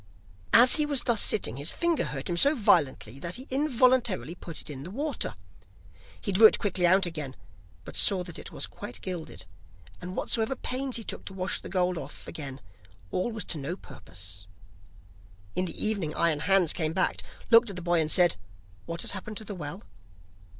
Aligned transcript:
As 0.51 0.77
he 0.77 0.85
was 0.87 1.03
thus 1.03 1.21
sitting, 1.21 1.57
his 1.57 1.69
finger 1.69 2.05
hurt 2.05 2.27
him 2.27 2.35
so 2.35 2.55
violently 2.55 3.19
that 3.19 3.35
he 3.35 3.45
involuntarily 3.51 4.33
put 4.33 4.59
it 4.59 4.67
in 4.67 4.81
the 4.81 4.89
water. 4.89 5.35
He 6.19 6.31
drew 6.31 6.47
it 6.47 6.57
quickly 6.57 6.87
out 6.87 7.05
again, 7.05 7.35
but 7.85 7.95
saw 7.95 8.23
that 8.23 8.39
it 8.39 8.51
was 8.51 8.65
quite 8.65 8.99
gilded, 9.01 9.45
and 10.01 10.15
whatsoever 10.15 10.55
pains 10.55 10.95
he 10.95 11.03
took 11.03 11.23
to 11.25 11.35
wash 11.35 11.61
the 11.61 11.69
gold 11.69 11.99
off 11.99 12.27
again, 12.27 12.61
all 13.11 13.31
was 13.31 13.43
to 13.43 13.59
no 13.59 13.75
purpose. 13.75 14.47
In 15.55 15.65
the 15.65 15.85
evening 15.85 16.15
Iron 16.15 16.39
Hans 16.39 16.73
came 16.73 16.93
back, 16.93 17.21
looked 17.51 17.69
at 17.69 17.75
the 17.75 17.81
boy, 17.83 18.01
and 18.01 18.09
said: 18.09 18.37
'What 18.87 19.03
has 19.03 19.11
happened 19.11 19.37
to 19.37 19.45
the 19.45 19.53
well? 19.53 19.83